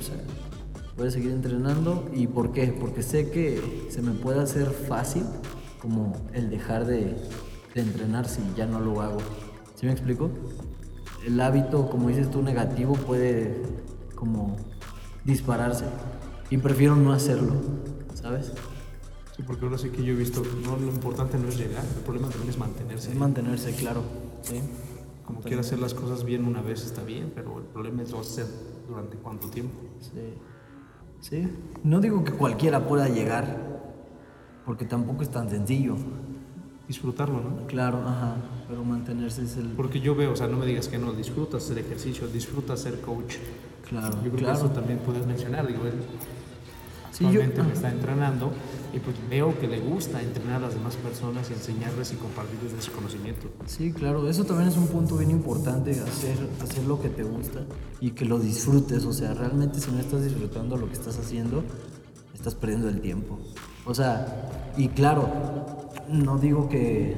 voy 0.96 1.08
a 1.08 1.10
seguir 1.10 1.32
entrenando. 1.32 2.08
¿Y 2.12 2.26
por 2.26 2.52
qué? 2.52 2.66
Porque 2.68 3.02
sé 3.02 3.30
que 3.30 3.88
se 3.90 4.02
me 4.02 4.12
puede 4.12 4.40
hacer 4.40 4.70
fácil 4.70 5.24
como 5.80 6.14
el 6.32 6.50
dejar 6.50 6.86
de, 6.86 7.16
de 7.74 7.80
entrenar 7.80 8.26
si 8.26 8.40
ya 8.56 8.66
no 8.66 8.80
lo 8.80 9.00
hago. 9.02 9.18
¿Sí 9.74 9.86
me 9.86 9.92
explico? 9.92 10.30
El 11.26 11.40
hábito, 11.40 11.88
como 11.90 12.08
dices 12.08 12.30
tú, 12.30 12.42
negativo 12.42 12.94
puede 12.94 13.62
como 14.14 14.56
dispararse. 15.24 15.84
Y 16.50 16.58
prefiero 16.58 16.96
no 16.96 17.12
hacerlo, 17.12 17.54
¿sabes? 18.14 18.52
Sí, 19.34 19.42
porque 19.42 19.64
ahora 19.64 19.78
sí 19.78 19.88
que 19.88 20.04
yo 20.04 20.12
he 20.12 20.16
visto, 20.16 20.42
no, 20.64 20.76
lo 20.76 20.92
importante 20.92 21.38
no 21.38 21.48
es 21.48 21.58
llegar, 21.58 21.84
el 21.84 22.02
problema 22.02 22.28
también 22.28 22.50
es 22.50 22.58
mantenerse. 22.58 23.10
Es 23.10 23.16
mantenerse, 23.16 23.74
claro. 23.74 24.02
¿sí? 24.42 24.60
Como 25.24 25.40
quiera 25.40 25.60
hacer 25.60 25.78
las 25.78 25.94
cosas 25.94 26.24
bien 26.24 26.44
una 26.44 26.60
vez 26.60 26.84
está 26.84 27.02
bien, 27.02 27.32
pero 27.34 27.58
el 27.58 27.64
problema 27.64 28.02
es 28.02 28.12
lo 28.12 28.20
hacer 28.20 28.46
durante 28.86 29.16
cuánto 29.16 29.48
tiempo. 29.48 29.74
Sí. 30.00 30.34
Sí. 31.24 31.48
No 31.82 32.00
digo 32.00 32.22
que 32.22 32.32
cualquiera 32.32 32.86
pueda 32.86 33.08
llegar, 33.08 33.56
porque 34.66 34.84
tampoco 34.84 35.22
es 35.22 35.30
tan 35.30 35.48
sencillo. 35.48 35.96
Disfrutarlo, 36.86 37.40
¿no? 37.40 37.66
Claro, 37.66 38.06
ajá. 38.06 38.36
Pero 38.68 38.84
mantenerse 38.84 39.42
es 39.44 39.56
el. 39.56 39.68
Porque 39.68 40.00
yo 40.00 40.14
veo, 40.14 40.32
o 40.32 40.36
sea, 40.36 40.48
no 40.48 40.58
me 40.58 40.66
digas 40.66 40.86
que 40.86 40.98
no, 40.98 41.14
disfrutas 41.14 41.64
hacer 41.64 41.78
ejercicio, 41.78 42.28
disfrutas 42.28 42.80
ser 42.80 43.00
coach. 43.00 43.36
Claro, 43.88 44.16
Yo 44.16 44.30
creo 44.32 44.36
claro. 44.36 44.58
que 44.58 44.66
eso 44.66 44.74
también 44.74 44.98
puedes 44.98 45.26
mencionar. 45.26 45.66
Digo, 45.66 45.80
él 47.14 47.18
Sí, 47.18 47.24
yo- 47.24 47.28
actualmente 47.42 47.58
me 47.62 47.66
ajá. 47.68 47.72
está 47.74 47.90
entrenando 47.90 48.50
y 48.92 48.98
pues 48.98 49.16
veo 49.30 49.56
que 49.58 49.68
le 49.68 49.78
gusta 49.80 50.20
entrenar 50.20 50.56
a 50.56 50.66
las 50.66 50.74
demás 50.74 50.96
personas 50.96 51.48
y 51.50 51.52
enseñarles 51.54 52.12
y 52.12 52.16
compartirles 52.16 52.72
ese 52.78 52.90
conocimiento. 52.90 53.46
Sí, 53.66 53.92
claro, 53.92 54.28
eso 54.28 54.44
también 54.44 54.68
es 54.68 54.76
un 54.76 54.88
punto 54.88 55.16
bien 55.16 55.30
importante, 55.30 55.92
hacer, 55.92 56.36
hacer 56.60 56.84
lo 56.84 57.00
que 57.00 57.08
te 57.08 57.22
gusta 57.22 57.60
y 58.00 58.10
que 58.10 58.24
lo 58.24 58.38
disfrutes, 58.38 59.04
o 59.04 59.12
sea, 59.12 59.32
realmente 59.34 59.80
si 59.80 59.90
no 59.92 60.00
estás 60.00 60.24
disfrutando 60.24 60.76
lo 60.76 60.86
que 60.88 60.94
estás 60.94 61.18
haciendo, 61.18 61.62
estás 62.34 62.54
perdiendo 62.54 62.88
el 62.88 63.00
tiempo. 63.00 63.38
O 63.86 63.94
sea, 63.94 64.72
y 64.76 64.88
claro, 64.88 65.28
no 66.10 66.38
digo 66.38 66.68
que 66.68 67.16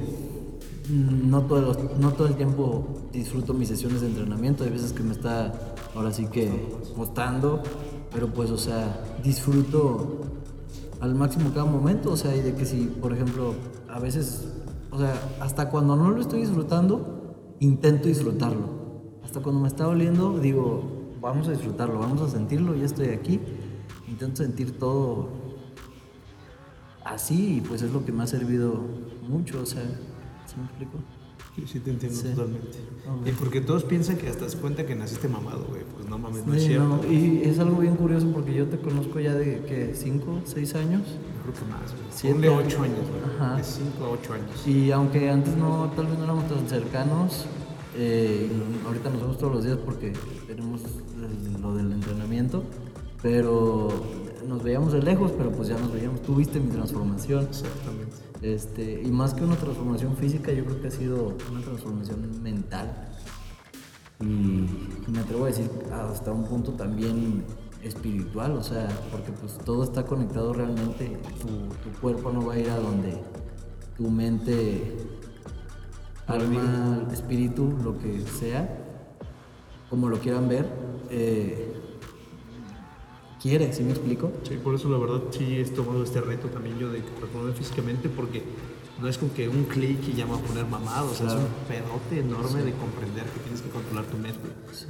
no 0.89 1.41
todo, 1.43 1.61
los- 1.61 1.97
no 1.99 2.13
todo 2.13 2.27
el 2.27 2.35
tiempo 2.35 2.87
disfruto 3.11 3.53
mis 3.53 3.67
sesiones 3.67 4.01
de 4.01 4.07
entrenamiento, 4.07 4.63
hay 4.63 4.69
veces 4.69 4.93
que 4.93 5.03
me 5.03 5.11
está 5.13 5.53
ahora 5.95 6.11
sí 6.13 6.27
que 6.27 6.49
costando, 6.95 7.61
pero 8.11 8.27
pues, 8.27 8.49
o 8.51 8.57
sea, 8.57 9.03
disfruto 9.23 10.21
al 10.99 11.15
máximo 11.15 11.51
cada 11.51 11.65
momento, 11.65 12.11
o 12.11 12.17
sea, 12.17 12.35
y 12.35 12.41
de 12.41 12.55
que 12.55 12.65
si, 12.65 12.85
por 12.85 13.13
ejemplo, 13.13 13.53
a 13.89 13.99
veces, 13.99 14.47
o 14.91 14.97
sea, 14.97 15.13
hasta 15.39 15.69
cuando 15.69 15.95
no 15.95 16.09
lo 16.09 16.21
estoy 16.21 16.41
disfrutando, 16.41 17.55
intento 17.59 18.07
disfrutarlo. 18.07 18.77
Hasta 19.23 19.41
cuando 19.41 19.61
me 19.61 19.67
está 19.67 19.83
doliendo, 19.83 20.39
digo, 20.39 20.83
vamos 21.21 21.47
a 21.47 21.51
disfrutarlo, 21.51 21.99
vamos 21.99 22.21
a 22.21 22.29
sentirlo, 22.29 22.75
ya 22.75 22.85
estoy 22.85 23.09
aquí. 23.09 23.39
Intento 24.07 24.43
sentir 24.43 24.77
todo 24.77 25.29
así 27.03 27.57
y 27.57 27.61
pues 27.61 27.81
es 27.81 27.91
lo 27.91 28.05
que 28.05 28.11
me 28.11 28.23
ha 28.23 28.27
servido 28.27 28.81
mucho, 29.27 29.61
o 29.61 29.65
sea, 29.65 29.83
¿sí 30.45 30.55
me 30.57 30.65
explico? 30.65 30.97
Sí, 31.65 31.79
te 31.79 31.89
entiendo 31.91 32.17
Sí. 32.19 32.27
totalmente. 32.29 32.77
Ok. 33.09 33.27
Y 33.27 33.31
porque 33.31 33.61
todos 33.61 33.83
piensan 33.83 34.17
que 34.17 34.27
hasta 34.29 34.45
das 34.45 34.55
cuenta 34.55 34.85
que 34.85 34.95
naciste 34.95 35.27
mamado, 35.27 35.65
güey. 35.69 35.81
Pues 35.95 36.07
no 36.07 36.17
mames, 36.17 36.45
no 36.45 36.53
es 36.53 36.63
cierto. 36.63 36.87
no, 37.03 37.11
y 37.11 37.41
es 37.43 37.57
algo 37.59 37.77
bien 37.79 37.95
curioso 37.95 38.27
porque 38.31 38.53
yo 38.53 38.67
te 38.67 38.77
conozco 38.77 39.19
ya 39.19 39.33
de, 39.33 39.63
¿qué? 39.67 39.93
¿Cinco, 39.95 40.39
seis 40.45 40.75
años? 40.75 41.01
Yo 41.07 41.51
creo 41.51 41.53
que 41.55 41.71
más, 41.71 41.93
güey. 41.93 42.33
Ponle 42.33 42.47
años. 42.49 42.63
8 42.67 42.83
años, 42.83 42.97
güey. 43.09 43.57
De 43.57 43.63
5 43.63 44.05
a 44.05 44.09
8 44.09 44.33
años. 44.33 44.67
Y 44.67 44.91
aunque 44.91 45.29
antes 45.29 45.55
no, 45.57 45.91
tal 45.95 46.07
vez 46.07 46.17
no 46.17 46.23
éramos 46.25 46.47
tan 46.47 46.67
cercanos, 46.69 47.45
eh, 47.95 48.49
ahorita 48.85 49.09
nos 49.09 49.21
vemos 49.21 49.37
todos 49.37 49.53
los 49.53 49.63
días 49.63 49.77
porque 49.83 50.13
tenemos 50.45 50.81
lo 51.61 51.75
del 51.75 51.91
entrenamiento, 51.91 52.63
pero 53.21 53.87
nos 54.47 54.61
veíamos 54.63 54.93
de 54.93 55.01
lejos, 55.01 55.31
pero 55.37 55.51
pues 55.51 55.69
ya 55.69 55.77
nos 55.79 55.91
veíamos. 55.91 56.21
Tú 56.21 56.35
viste 56.35 56.59
mi 56.59 56.69
transformación. 56.69 57.45
Exactamente. 57.45 58.15
Este, 58.41 59.01
y 59.03 59.11
más 59.11 59.33
que 59.33 59.43
una 59.43 59.55
transformación 59.55 60.15
física, 60.15 60.51
yo 60.51 60.65
creo 60.65 60.81
que 60.81 60.87
ha 60.87 60.91
sido 60.91 61.35
una 61.51 61.61
transformación 61.61 62.41
mental. 62.43 63.09
Y 64.19 64.65
me 65.11 65.19
atrevo 65.19 65.45
a 65.45 65.47
decir 65.47 65.69
hasta 65.91 66.31
un 66.31 66.45
punto 66.45 66.73
también 66.73 67.45
espiritual, 67.83 68.53
o 68.53 68.63
sea, 68.63 68.87
porque 69.11 69.31
pues 69.31 69.57
todo 69.59 69.83
está 69.83 70.05
conectado 70.05 70.53
realmente. 70.53 71.17
Tu, 71.41 71.47
tu 71.47 71.99
cuerpo 71.99 72.31
no 72.31 72.45
va 72.45 72.53
a 72.53 72.59
ir 72.59 72.69
a 72.69 72.77
donde 72.77 73.21
tu 73.95 74.09
mente, 74.09 74.95
alma, 76.27 77.07
espíritu, 77.11 77.75
lo 77.83 77.97
que 77.97 78.21
sea, 78.21 78.83
como 79.89 80.09
lo 80.09 80.19
quieran 80.19 80.47
ver, 80.47 80.67
eh, 81.09 81.76
quiere, 83.41 83.73
¿sí 83.73 83.83
me 83.83 83.91
explico? 83.91 84.31
Sí, 84.47 84.55
por 84.63 84.75
eso 84.75 84.89
la 84.89 84.97
verdad 84.97 85.21
sí 85.31 85.57
he 85.57 85.65
tomado 85.65 86.03
este 86.03 86.21
reto 86.21 86.47
también 86.47 86.77
yo 86.79 86.89
de 86.91 87.01
reformarme 87.21 87.53
físicamente 87.53 88.09
porque 88.09 88.43
no 89.01 89.07
es 89.07 89.17
con 89.19 89.29
que 89.29 89.47
un 89.47 89.65
clic 89.65 89.99
y 90.07 90.13
ya 90.13 90.25
me 90.25 90.33
a 90.33 90.37
poner 90.37 90.65
mamado, 90.65 91.11
o 91.11 91.13
sea, 91.13 91.27
Claro. 91.27 91.41
es 91.41 91.45
un 91.45 91.67
pedote 91.67 92.19
enorme 92.19 92.63
de 92.63 92.71
comprender 92.73 93.25
que 93.25 93.39
tienes 93.41 93.61
que 93.61 93.69
controlar 93.69 94.05
tu 94.05 94.17
mente. 94.17 94.39
Sí, 94.73 94.85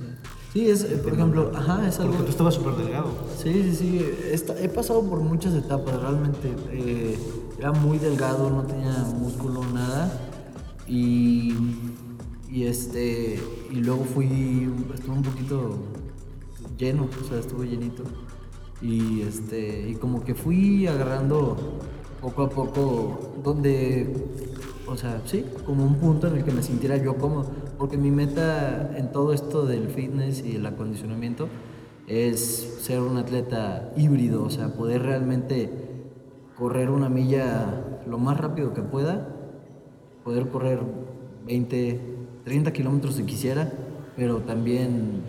Sí, 0.54 0.70
es, 0.70 0.84
eh, 0.86 0.98
por 1.04 1.13
ejemplo, 1.13 1.51
ajá, 1.54 1.88
es 1.88 2.00
algo... 2.00 2.12
Porque 2.13 2.25
tú 2.27 2.32
estabas 2.32 2.56
súper 2.56 2.75
delgado. 2.77 3.12
Sí, 3.38 3.51
sí, 3.63 3.75
sí. 3.75 4.10
Esta- 4.32 4.60
he 4.60 4.70
pasado 4.70 5.04
por 5.04 5.20
muchas 5.20 5.54
etapas, 5.54 6.01
realmente. 6.01 6.51
Eh, 6.72 7.20
era 7.60 7.74
muy 7.74 8.00
delgado, 8.00 8.50
no 8.50 8.63
tenía 8.63 8.94
músculo, 9.20 9.62
nada. 9.74 10.20
Y, 10.88 11.54
y 12.50 12.63
este. 12.63 13.39
Y 13.72 13.75
luego 13.75 14.06
fui. 14.06 14.70
Estuve 14.96 15.16
un 15.16 15.22
poquito 15.22 15.77
lleno, 16.77 17.08
o 17.24 17.27
sea, 17.27 17.39
estuve 17.39 17.68
llenito. 17.68 18.04
Y, 18.81 19.22
este, 19.22 19.89
y 19.89 19.96
como 19.96 20.24
que 20.24 20.36
fui 20.36 20.88
agarrando 20.88 21.55
poco 22.22 22.43
a 22.43 22.50
poco 22.50 23.34
donde, 23.43 24.13
o 24.88 24.96
sea, 24.96 25.22
sí, 25.25 25.46
como 25.65 25.86
un 25.86 25.96
punto 25.96 26.27
en 26.27 26.38
el 26.38 26.43
que 26.43 26.51
me 26.51 26.62
sintiera 26.62 26.98
yo 26.98 27.15
cómodo. 27.15 27.51
Porque 27.77 27.98
mi 27.98 28.12
meta 28.12 28.96
en 28.98 29.12
todo 29.12 29.34
esto 29.34 29.65
del 29.65 29.89
fitness 29.89 30.43
y 30.46 30.55
el 30.55 30.65
acondicionamiento 30.65 31.48
es 32.07 32.79
ser 32.81 33.01
un 33.01 33.17
atleta 33.17 33.91
híbrido, 33.98 34.43
o 34.43 34.50
sea, 34.50 34.69
poder 34.69 35.03
realmente 35.03 35.69
correr 36.57 36.89
una 36.89 37.10
milla 37.10 38.01
lo 38.07 38.17
más 38.17 38.38
rápido 38.38 38.74
que 38.74 38.81
pueda, 38.81 39.27
poder 40.24 40.48
correr 40.50 40.79
20, 41.46 42.01
30 42.46 42.74
kilómetros 42.74 43.15
si 43.15 43.24
quisiera, 43.24 43.72
pero 44.15 44.39
también 44.39 45.22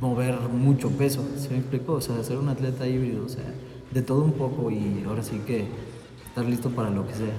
mover 0.00 0.38
mucho 0.48 0.90
peso, 0.90 1.24
¿se 1.36 1.50
me 1.50 1.58
explicó? 1.58 1.94
O 1.94 2.00
sea, 2.00 2.22
ser 2.24 2.38
un 2.38 2.48
atleta 2.48 2.86
híbrido, 2.86 3.24
o 3.24 3.28
sea, 3.28 3.44
de 3.92 4.02
todo 4.02 4.22
un 4.22 4.32
poco 4.32 4.70
y 4.70 5.04
ahora 5.06 5.22
sí 5.22 5.40
que 5.46 5.66
estar 6.26 6.44
listo 6.44 6.70
para 6.70 6.90
lo 6.90 7.06
que 7.06 7.14
sea. 7.14 7.34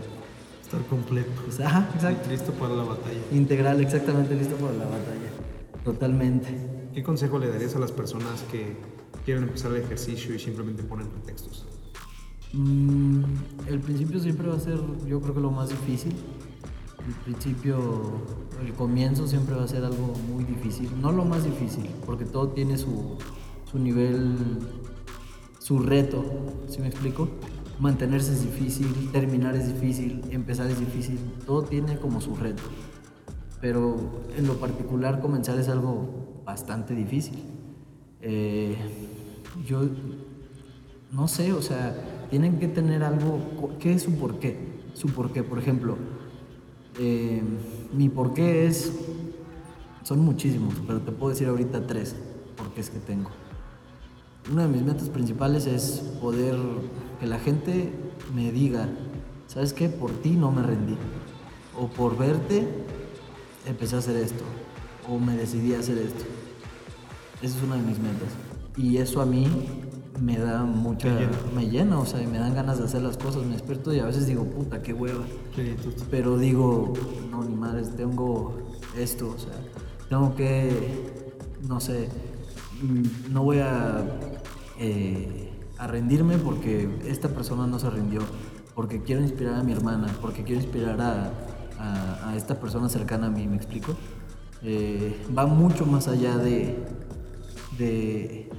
Estar 0.61 0.81
completo. 0.85 1.29
ajá, 1.63 1.89
exacto. 1.93 2.29
Listo 2.29 2.51
para 2.53 2.73
la 2.73 2.83
batalla. 2.83 3.19
Integral, 3.31 3.81
exactamente, 3.81 4.35
listo 4.35 4.55
para 4.55 4.73
la 4.73 4.85
batalla. 4.85 5.29
Totalmente. 5.83 6.47
¿Qué 6.93 7.03
consejo 7.03 7.37
le 7.37 7.49
darías 7.49 7.75
a 7.75 7.79
las 7.79 7.91
personas 7.91 8.43
que 8.51 8.77
quieren 9.25 9.43
empezar 9.43 9.71
el 9.71 9.83
ejercicio 9.83 10.33
y 10.33 10.39
simplemente 10.39 10.81
ponen 10.81 11.07
pretextos? 11.07 11.67
Mm, 12.53 13.23
el 13.67 13.79
principio 13.79 14.19
siempre 14.19 14.47
va 14.47 14.55
a 14.55 14.59
ser, 14.59 14.79
yo 15.05 15.19
creo 15.19 15.35
que 15.35 15.41
lo 15.41 15.51
más 15.51 15.69
difícil. 15.69 16.13
El 17.07 17.13
principio, 17.23 18.03
el 18.63 18.73
comienzo 18.73 19.27
siempre 19.27 19.55
va 19.55 19.63
a 19.63 19.67
ser 19.67 19.83
algo 19.83 20.13
muy 20.31 20.43
difícil. 20.43 20.89
No 20.99 21.11
lo 21.11 21.23
más 21.23 21.43
difícil, 21.43 21.89
porque 22.05 22.25
todo 22.25 22.49
tiene 22.49 22.77
su, 22.77 23.17
su 23.69 23.77
nivel, 23.77 24.35
su 25.59 25.79
reto, 25.79 26.23
¿sí 26.67 26.81
me 26.81 26.87
explico? 26.87 27.29
Mantenerse 27.79 28.33
es 28.33 28.43
difícil, 28.43 29.11
terminar 29.11 29.55
es 29.55 29.67
difícil, 29.67 30.21
empezar 30.31 30.69
es 30.69 30.79
difícil. 30.79 31.19
Todo 31.45 31.63
tiene 31.63 31.97
como 31.99 32.21
su 32.21 32.35
reto. 32.35 32.63
Pero 33.61 33.97
en 34.37 34.47
lo 34.47 34.55
particular 34.55 35.21
comenzar 35.21 35.59
es 35.59 35.69
algo 35.69 36.41
bastante 36.45 36.95
difícil. 36.95 37.43
Eh, 38.21 38.75
yo 39.67 39.81
no 41.11 41.27
sé, 41.27 41.53
o 41.53 41.61
sea, 41.61 41.95
tienen 42.29 42.59
que 42.59 42.67
tener 42.67 43.03
algo, 43.03 43.39
¿qué 43.79 43.93
es 43.93 44.03
su 44.03 44.15
porqué? 44.15 44.57
Su 44.93 45.09
porqué, 45.09 45.43
por 45.43 45.59
ejemplo, 45.59 45.97
eh, 46.99 47.41
mi 47.93 48.09
porqué 48.09 48.67
es, 48.67 48.91
son 50.03 50.19
muchísimos, 50.19 50.75
pero 50.87 51.01
te 51.01 51.11
puedo 51.11 51.31
decir 51.31 51.47
ahorita 51.47 51.87
tres 51.87 52.15
porqués 52.55 52.89
que 52.89 52.99
tengo. 52.99 53.29
Una 54.51 54.63
de 54.63 54.69
mis 54.69 54.83
metas 54.83 55.09
principales 55.09 55.65
es 55.65 56.03
poder 56.21 56.55
que 57.19 57.25
la 57.25 57.39
gente 57.39 57.91
me 58.35 58.51
diga, 58.51 58.87
¿sabes 59.47 59.73
qué? 59.73 59.89
Por 59.89 60.11
ti 60.11 60.31
no 60.31 60.51
me 60.51 60.61
rendí. 60.61 60.95
O 61.77 61.87
por 61.87 62.17
verte 62.17 62.67
empecé 63.65 63.95
a 63.95 63.99
hacer 63.99 64.15
esto. 64.17 64.43
O 65.09 65.17
me 65.17 65.35
decidí 65.35 65.73
a 65.73 65.79
hacer 65.79 65.97
esto. 65.97 66.23
Esa 67.41 67.57
es 67.57 67.63
una 67.63 67.75
de 67.75 67.81
mis 67.81 67.99
metas. 67.99 68.29
Y 68.77 68.97
eso 68.97 69.21
a 69.21 69.25
mí 69.25 69.47
me 70.19 70.37
da 70.37 70.63
mucha. 70.63 71.09
Me 71.55 71.69
llena. 71.69 71.99
o 71.99 72.05
sea, 72.05 72.21
y 72.21 72.27
me 72.27 72.39
dan 72.39 72.55
ganas 72.55 72.77
de 72.77 72.85
hacer 72.85 73.01
las 73.01 73.17
cosas. 73.17 73.43
Me 73.43 73.53
despierto 73.53 73.93
y 73.93 73.99
a 73.99 74.05
veces 74.05 74.27
digo, 74.27 74.43
puta, 74.45 74.81
qué 74.81 74.93
hueva. 74.93 75.25
Pero 76.09 76.37
digo, 76.37 76.93
no, 77.29 77.43
ni 77.43 77.55
madres, 77.55 77.95
tengo 77.95 78.65
esto, 78.97 79.33
o 79.35 79.39
sea, 79.39 79.53
tengo 80.09 80.35
que, 80.35 81.11
no 81.67 81.79
sé, 81.79 82.09
mm, 82.81 83.33
no 83.33 83.43
voy 83.43 83.59
a, 83.59 84.05
eh, 84.79 85.51
a 85.77 85.87
rendirme 85.87 86.37
porque 86.37 86.89
esta 87.05 87.29
persona 87.29 87.67
no 87.67 87.79
se 87.79 87.89
rindió, 87.89 88.21
porque 88.73 89.01
quiero 89.01 89.21
inspirar 89.21 89.55
a 89.55 89.63
mi 89.63 89.71
hermana, 89.71 90.07
porque 90.21 90.43
quiero 90.43 90.61
inspirar 90.61 90.99
a, 91.01 91.31
a, 92.29 92.35
esta 92.35 92.59
persona 92.59 92.89
cercana 92.89 93.27
a 93.27 93.29
mí, 93.29 93.47
¿me 93.47 93.57
explico? 93.57 93.95
Eh, 94.61 95.25
va 95.37 95.45
mucho 95.45 95.85
más 95.85 96.07
allá 96.07 96.37
de, 96.37 96.83
de 97.77 98.49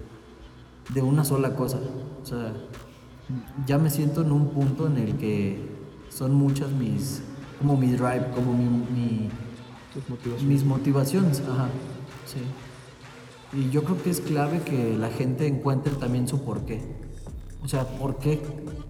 de 0.92 1.02
una 1.02 1.24
sola 1.24 1.54
cosa. 1.54 1.78
O 2.22 2.26
sea, 2.26 2.52
ya 3.66 3.78
me 3.78 3.90
siento 3.90 4.22
en 4.22 4.32
un 4.32 4.48
punto 4.50 4.86
en 4.86 4.98
el 4.98 5.16
que 5.16 5.68
son 6.08 6.34
muchas 6.34 6.70
mis, 6.70 7.22
como 7.58 7.76
mi 7.76 7.90
drive, 7.92 8.30
como 8.34 8.52
mi, 8.52 9.28
mis 10.46 10.64
motivaciones. 10.64 11.40
Ajá, 11.40 11.68
sí. 12.26 12.38
Y 13.52 13.70
yo 13.70 13.84
creo 13.84 14.02
que 14.02 14.10
es 14.10 14.20
clave 14.20 14.60
que 14.60 14.96
la 14.96 15.08
gente 15.08 15.46
encuentre 15.46 15.92
también 15.94 16.28
su 16.28 16.42
porqué. 16.42 16.82
O 17.62 17.68
sea, 17.68 17.86
¿por 17.86 18.16
qué? 18.18 18.40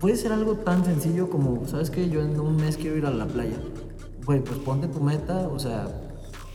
Puede 0.01 0.17
ser 0.17 0.33
algo 0.33 0.55
tan 0.57 0.85
sencillo 0.85 1.31
como, 1.31 1.67
¿sabes 1.67 1.91
qué? 1.91 2.11
Yo 2.11 2.21
en 2.21 2.39
un 2.39 2.57
mes 2.57 2.77
quiero 2.77 2.97
ir 2.97 3.07
a 3.07 3.11
la 3.11 3.27
playa. 3.27 3.57
Güey, 4.25 4.43
pues 4.43 4.59
ponte 4.59 4.89
tu 4.89 5.01
meta, 5.01 5.49
o 5.49 5.59
sea, 5.59 5.87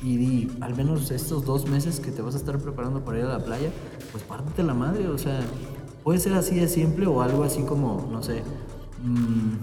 y 0.03 0.51
al 0.61 0.75
menos 0.75 1.11
estos 1.11 1.45
dos 1.45 1.67
meses 1.67 1.99
que 1.99 2.11
te 2.11 2.21
vas 2.21 2.33
a 2.33 2.37
estar 2.37 2.57
preparando 2.57 3.03
para 3.05 3.19
ir 3.19 3.25
a 3.25 3.37
la 3.37 3.45
playa, 3.45 3.71
pues 4.11 4.23
pártete 4.23 4.63
la 4.63 4.73
madre, 4.73 5.07
o 5.07 5.17
sea, 5.17 5.41
puede 6.03 6.19
ser 6.19 6.33
así 6.33 6.55
de 6.55 6.67
simple 6.67 7.05
o 7.05 7.21
algo 7.21 7.43
así 7.43 7.63
como, 7.63 8.07
no 8.11 8.23
sé, 8.23 8.43
mm, 9.03 9.53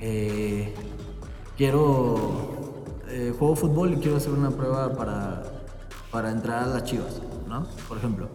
eh, 0.00 0.74
quiero, 1.56 2.16
eh, 3.08 3.34
juego 3.36 3.56
fútbol 3.56 3.94
y 3.94 3.96
quiero 3.96 4.16
hacer 4.16 4.32
una 4.32 4.50
prueba 4.50 4.94
para, 4.94 5.42
para 6.12 6.30
entrar 6.30 6.62
a 6.62 6.66
las 6.66 6.84
chivas, 6.84 7.20
¿no? 7.48 7.66
Por 7.88 7.98
ejemplo, 7.98 8.28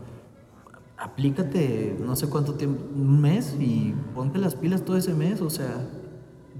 aplícate 0.97 1.97
no 1.99 2.17
sé 2.17 2.27
cuánto 2.27 2.55
tiempo, 2.55 2.83
un 2.93 3.21
mes 3.21 3.55
y 3.59 3.95
ponte 4.13 4.39
las 4.39 4.55
pilas 4.55 4.83
todo 4.83 4.97
ese 4.97 5.13
mes, 5.13 5.41
o 5.41 5.49
sea, 5.49 5.87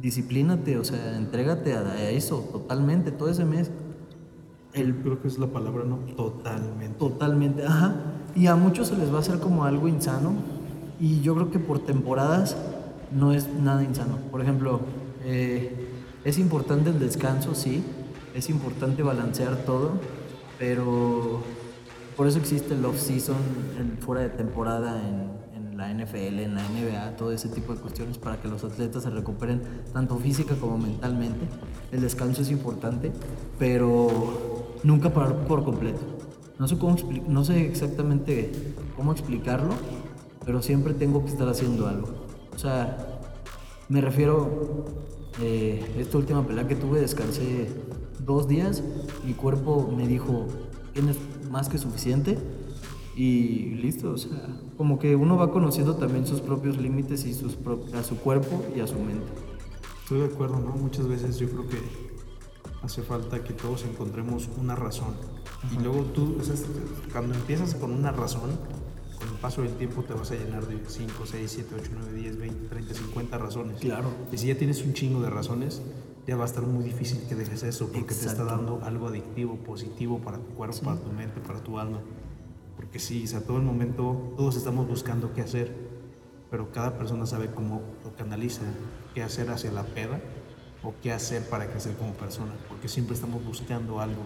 disciplínate, 0.01 0.77
o 0.77 0.85
sea, 0.85 1.17
entrégate 1.17 1.73
a 1.73 2.09
eso 2.09 2.39
totalmente 2.51 3.11
todo 3.11 3.29
ese 3.29 3.43
mes 3.43 3.69
el, 4.73 4.95
creo 4.95 5.21
que 5.21 5.27
es 5.27 5.37
la 5.37 5.47
palabra, 5.47 5.83
¿no? 5.83 5.97
Totalmente. 6.15 6.97
Totalmente, 6.97 7.65
ajá. 7.65 7.95
Y 8.35 8.47
a 8.47 8.55
muchos 8.55 8.87
se 8.87 8.97
les 8.97 9.11
va 9.11 9.17
a 9.17 9.19
hacer 9.19 9.39
como 9.39 9.65
algo 9.65 9.87
insano. 9.87 10.33
Y 10.99 11.21
yo 11.21 11.35
creo 11.35 11.51
que 11.51 11.59
por 11.59 11.79
temporadas 11.79 12.55
no 13.11 13.33
es 13.33 13.51
nada 13.53 13.83
insano. 13.83 14.17
Por 14.31 14.41
ejemplo, 14.41 14.81
eh, 15.23 15.89
es 16.23 16.37
importante 16.37 16.91
el 16.91 16.99
descanso, 16.99 17.55
sí. 17.55 17.83
Es 18.35 18.49
importante 18.49 19.03
balancear 19.03 19.57
todo. 19.65 19.91
Pero 20.57 21.41
por 22.15 22.27
eso 22.27 22.37
existe 22.37 22.75
el 22.75 22.85
off-season, 22.85 23.37
fuera 23.99 24.21
de 24.21 24.29
temporada 24.29 25.01
en, 25.01 25.31
la 25.75 25.91
NFL, 25.91 26.39
en 26.39 26.53
la 26.53 26.61
NBA, 26.61 27.15
todo 27.17 27.31
ese 27.31 27.49
tipo 27.49 27.73
de 27.73 27.79
cuestiones 27.79 28.19
para 28.19 28.39
que 28.39 28.47
los 28.47 28.63
atletas 28.63 29.01
se 29.01 29.09
recuperen 29.09 29.63
tanto 29.91 30.15
física 30.17 30.53
como 30.53 30.77
mentalmente. 30.77 31.47
El 31.91 32.01
descanso 32.01 32.43
es 32.43 32.51
importante, 32.51 33.11
pero 33.57 34.50
nunca 34.83 35.13
parar 35.13 35.45
por 35.47 35.63
completo. 35.63 36.01
No 36.59 36.67
sé, 36.67 36.77
cómo 36.77 36.95
no 37.27 37.43
sé 37.43 37.65
exactamente 37.65 38.51
cómo 38.95 39.11
explicarlo, 39.11 39.73
pero 40.45 40.61
siempre 40.61 40.93
tengo 40.93 41.23
que 41.23 41.31
estar 41.31 41.47
haciendo 41.47 41.87
algo. 41.87 42.09
O 42.53 42.59
sea, 42.59 43.19
me 43.89 44.01
refiero, 44.01 44.85
eh, 45.41 45.95
esta 45.97 46.17
última 46.17 46.45
pelea 46.45 46.67
que 46.67 46.75
tuve, 46.75 46.99
descansé 46.99 47.69
dos 48.19 48.47
días, 48.47 48.83
mi 49.25 49.33
cuerpo 49.33 49.91
me 49.95 50.07
dijo, 50.07 50.45
tienes 50.93 51.17
más 51.49 51.67
que 51.69 51.77
suficiente 51.77 52.37
y 53.15 53.75
listo, 53.75 54.11
o 54.11 54.17
sea, 54.17 54.47
como 54.77 54.99
que 54.99 55.15
uno 55.15 55.37
va 55.37 55.51
conociendo 55.51 55.95
también 55.95 56.25
sus 56.25 56.41
propios 56.41 56.77
límites 56.77 57.25
y 57.25 57.33
sus 57.33 57.57
a 57.93 58.03
su 58.03 58.17
cuerpo 58.17 58.63
y 58.75 58.79
a 58.79 58.87
su 58.87 58.99
mente. 58.99 59.31
Estoy 60.03 60.19
de 60.19 60.25
acuerdo, 60.25 60.59
¿no? 60.59 60.71
Muchas 60.75 61.07
veces 61.07 61.37
yo 61.37 61.49
creo 61.49 61.67
que 61.67 61.77
hace 62.83 63.01
falta 63.01 63.43
que 63.43 63.53
todos 63.53 63.83
encontremos 63.85 64.49
una 64.57 64.75
razón. 64.75 65.13
Y 65.71 65.81
luego 65.81 66.03
tú, 66.05 66.37
cuando 67.11 67.35
empiezas 67.35 67.75
con 67.75 67.91
una 67.91 68.11
razón, 68.11 68.51
con 69.17 69.29
el 69.29 69.35
paso 69.35 69.61
del 69.61 69.73
tiempo 69.75 70.03
te 70.03 70.13
vas 70.13 70.31
a 70.31 70.35
llenar 70.35 70.65
de 70.65 70.79
5, 70.85 71.25
6, 71.25 71.51
7, 71.51 71.75
8, 71.79 71.91
9, 71.93 72.13
10, 72.13 72.39
20, 72.39 72.67
30, 72.69 72.93
50 72.93 73.37
razones. 73.37 73.79
Claro. 73.79 74.09
Y 74.31 74.37
si 74.37 74.47
ya 74.47 74.57
tienes 74.57 74.83
un 74.83 74.93
chingo 74.93 75.21
de 75.21 75.29
razones, 75.29 75.81
ya 76.25 76.35
va 76.35 76.43
a 76.43 76.47
estar 76.47 76.63
muy 76.63 76.83
difícil 76.83 77.21
que 77.27 77.35
dejes 77.35 77.63
eso 77.63 77.91
porque 77.91 78.13
te 78.15 78.25
está 78.25 78.43
dando 78.43 78.81
algo 78.83 79.07
adictivo, 79.07 79.57
positivo 79.57 80.19
para 80.19 80.37
tu 80.37 80.53
cuerpo, 80.53 80.79
para 80.81 80.99
tu 80.99 81.11
mente, 81.11 81.39
para 81.39 81.59
tu 81.59 81.77
alma. 81.77 81.99
Porque 82.75 82.99
sí, 82.99 83.23
o 83.25 83.27
sea, 83.27 83.41
todo 83.41 83.57
el 83.57 83.63
momento 83.63 84.33
todos 84.37 84.55
estamos 84.55 84.87
buscando 84.87 85.33
qué 85.33 85.41
hacer, 85.41 85.75
pero 86.49 86.71
cada 86.71 86.97
persona 86.97 87.25
sabe 87.27 87.51
cómo 87.53 87.81
lo 88.03 88.15
canaliza, 88.15 88.63
qué 89.13 89.21
hacer 89.21 89.51
hacia 89.51 89.71
la 89.71 89.83
peda 89.83 90.19
o 90.83 90.93
qué 91.01 91.11
hacer 91.11 91.47
para 91.49 91.67
crecer 91.69 91.95
como 91.95 92.13
persona, 92.13 92.53
porque 92.67 92.87
siempre 92.87 93.15
estamos 93.15 93.43
buscando 93.45 93.99
algo. 93.99 94.23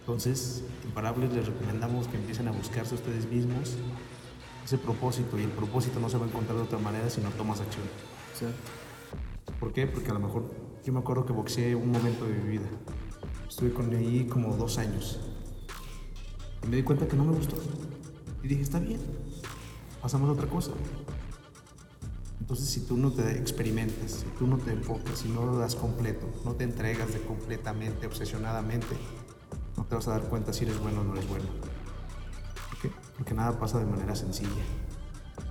Entonces, 0.00 0.62
Imparables 0.84 1.32
les 1.32 1.46
recomendamos 1.46 2.08
que 2.08 2.16
empiecen 2.16 2.48
a 2.48 2.52
buscarse 2.52 2.94
ustedes 2.94 3.26
mismos 3.26 3.76
ese 4.64 4.78
propósito 4.78 5.38
y 5.38 5.42
el 5.42 5.50
propósito 5.50 6.00
no 6.00 6.08
se 6.08 6.16
va 6.16 6.24
a 6.24 6.28
encontrar 6.28 6.56
de 6.56 6.62
otra 6.64 6.78
manera 6.78 7.08
si 7.10 7.20
no 7.20 7.28
tomas 7.30 7.60
acción. 7.60 7.84
Sí. 8.34 8.46
¿Por 9.60 9.72
qué? 9.72 9.86
Porque 9.86 10.10
a 10.10 10.14
lo 10.14 10.20
mejor 10.20 10.50
yo 10.84 10.92
me 10.92 11.00
acuerdo 11.00 11.26
que 11.26 11.32
boxeé 11.32 11.74
un 11.74 11.90
momento 11.90 12.24
de 12.24 12.32
mi 12.34 12.50
vida. 12.50 12.66
Estuve 13.48 13.72
con 13.72 13.94
ahí 13.94 14.26
como 14.26 14.56
dos 14.56 14.78
años. 14.78 15.20
Y 16.62 16.66
me 16.66 16.76
di 16.76 16.82
cuenta 16.82 17.06
que 17.06 17.16
no 17.16 17.24
me 17.24 17.34
gustó. 17.34 17.56
Y 18.42 18.48
dije, 18.48 18.62
está 18.62 18.78
bien. 18.78 19.00
pasamos 20.00 20.28
a 20.28 20.32
otra 20.32 20.46
cosa. 20.46 20.72
Entonces, 22.44 22.68
si 22.68 22.80
tú 22.80 22.98
no 22.98 23.10
te 23.10 23.38
experimentas, 23.38 24.10
si 24.10 24.26
tú 24.38 24.46
no 24.46 24.58
te 24.58 24.70
enfocas, 24.70 25.20
si 25.20 25.30
no 25.30 25.46
lo 25.46 25.56
das 25.56 25.74
completo, 25.74 26.26
no 26.44 26.52
te 26.52 26.64
entregas 26.64 27.10
de 27.14 27.20
completamente, 27.20 28.06
obsesionadamente, 28.06 28.94
no 29.78 29.84
te 29.86 29.94
vas 29.94 30.06
a 30.08 30.10
dar 30.10 30.24
cuenta 30.24 30.52
si 30.52 30.64
eres 30.64 30.78
bueno 30.78 31.00
o 31.00 31.04
no 31.04 31.14
eres 31.14 31.26
bueno. 31.26 31.46
Porque 33.16 33.32
nada 33.32 33.58
pasa 33.58 33.78
de 33.78 33.86
manera 33.86 34.14
sencilla. 34.14 34.50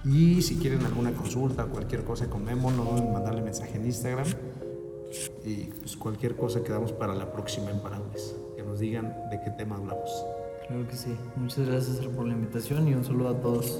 Y 0.05 0.43
si 0.43 0.57
quieren 0.57 0.85
alguna 0.85 1.11
consulta 1.13 1.65
cualquier 1.65 2.03
cosa 2.03 2.29
con 2.29 2.45
Memo, 2.45 2.69
no 2.69 2.83
duden 2.83 3.07
en 3.07 3.13
mandarle 3.13 3.41
mensaje 3.41 3.75
en 3.75 3.85
Instagram. 3.85 4.27
Y 5.43 5.63
pues 5.63 5.97
cualquier 5.97 6.35
cosa 6.35 6.61
quedamos 6.63 6.91
para 6.91 7.15
la 7.15 7.33
próxima 7.33 7.71
en 7.71 7.79
Parables. 7.79 8.35
Que 8.55 8.61
nos 8.61 8.79
digan 8.79 9.15
de 9.31 9.41
qué 9.43 9.49
tema 9.49 9.77
hablamos. 9.77 10.11
Claro 10.67 10.87
que 10.87 10.95
sí. 10.95 11.17
Muchas 11.37 11.65
gracias 11.67 12.05
por 12.05 12.27
la 12.27 12.33
invitación 12.33 12.87
y 12.87 12.93
un 12.93 13.03
saludo 13.03 13.29
a 13.29 13.41
todos. 13.41 13.79